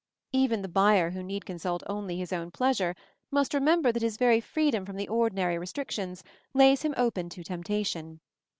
[0.31, 2.95] Even the buyer who need consult only his own pleasure
[3.29, 6.23] must remember that his very freedom from the ordinary restrictions
[6.55, 8.19] lays him open to temptation.